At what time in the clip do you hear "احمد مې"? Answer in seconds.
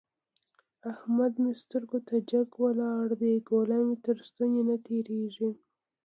0.91-1.51